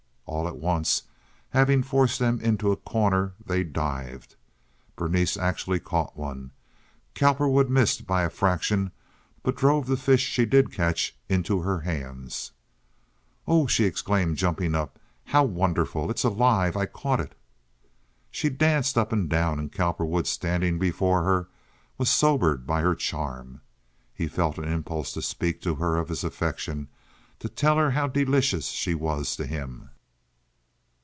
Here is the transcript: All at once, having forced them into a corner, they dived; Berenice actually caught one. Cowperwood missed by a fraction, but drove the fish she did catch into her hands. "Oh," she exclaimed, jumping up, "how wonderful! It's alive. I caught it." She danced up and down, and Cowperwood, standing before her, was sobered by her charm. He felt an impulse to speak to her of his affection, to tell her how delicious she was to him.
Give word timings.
All 0.27 0.47
at 0.47 0.55
once, 0.55 1.03
having 1.49 1.83
forced 1.83 2.17
them 2.17 2.39
into 2.39 2.71
a 2.71 2.77
corner, 2.77 3.33
they 3.45 3.65
dived; 3.65 4.37
Berenice 4.95 5.35
actually 5.35 5.79
caught 5.81 6.15
one. 6.17 6.51
Cowperwood 7.15 7.69
missed 7.69 8.07
by 8.07 8.23
a 8.23 8.29
fraction, 8.29 8.91
but 9.43 9.57
drove 9.57 9.87
the 9.87 9.97
fish 9.97 10.21
she 10.21 10.45
did 10.45 10.71
catch 10.71 11.17
into 11.27 11.61
her 11.63 11.81
hands. 11.81 12.53
"Oh," 13.45 13.67
she 13.67 13.83
exclaimed, 13.83 14.37
jumping 14.37 14.73
up, 14.73 14.97
"how 15.25 15.43
wonderful! 15.43 16.09
It's 16.09 16.23
alive. 16.23 16.77
I 16.77 16.85
caught 16.85 17.19
it." 17.19 17.35
She 18.31 18.47
danced 18.47 18.97
up 18.97 19.11
and 19.11 19.29
down, 19.29 19.59
and 19.59 19.69
Cowperwood, 19.69 20.27
standing 20.27 20.79
before 20.79 21.23
her, 21.23 21.49
was 21.97 22.09
sobered 22.09 22.65
by 22.65 22.79
her 22.81 22.95
charm. 22.95 23.59
He 24.13 24.29
felt 24.29 24.57
an 24.57 24.63
impulse 24.63 25.11
to 25.13 25.21
speak 25.21 25.61
to 25.63 25.75
her 25.75 25.97
of 25.97 26.07
his 26.07 26.23
affection, 26.23 26.87
to 27.39 27.49
tell 27.49 27.75
her 27.75 27.91
how 27.91 28.07
delicious 28.07 28.67
she 28.69 28.95
was 28.95 29.35
to 29.35 29.45
him. 29.45 29.89